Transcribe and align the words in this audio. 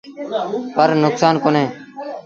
پر 0.75 0.89
نڪسآݩ 1.01 1.41
ڪونهي۔ 1.43 1.65